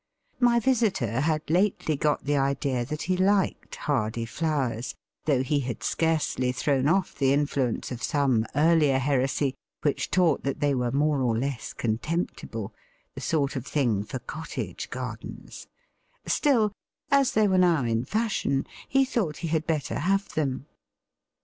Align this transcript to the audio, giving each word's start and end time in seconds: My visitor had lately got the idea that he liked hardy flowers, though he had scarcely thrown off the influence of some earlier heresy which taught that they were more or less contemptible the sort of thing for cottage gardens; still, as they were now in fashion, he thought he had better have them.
My 0.39 0.59
visitor 0.59 1.19
had 1.19 1.47
lately 1.47 1.95
got 1.95 2.25
the 2.25 2.35
idea 2.35 2.83
that 2.85 3.03
he 3.03 3.15
liked 3.15 3.75
hardy 3.75 4.25
flowers, 4.25 4.95
though 5.25 5.43
he 5.43 5.59
had 5.59 5.83
scarcely 5.83 6.51
thrown 6.51 6.87
off 6.87 7.13
the 7.13 7.31
influence 7.31 7.91
of 7.91 8.01
some 8.01 8.47
earlier 8.55 8.97
heresy 8.97 9.53
which 9.83 10.09
taught 10.09 10.41
that 10.41 10.59
they 10.59 10.73
were 10.73 10.89
more 10.91 11.21
or 11.21 11.37
less 11.37 11.71
contemptible 11.71 12.73
the 13.13 13.21
sort 13.21 13.55
of 13.55 13.67
thing 13.67 14.01
for 14.03 14.17
cottage 14.17 14.89
gardens; 14.89 15.67
still, 16.25 16.71
as 17.11 17.33
they 17.33 17.47
were 17.47 17.59
now 17.59 17.83
in 17.83 18.03
fashion, 18.03 18.65
he 18.87 19.05
thought 19.05 19.37
he 19.45 19.49
had 19.49 19.67
better 19.67 19.99
have 19.99 20.33
them. 20.33 20.65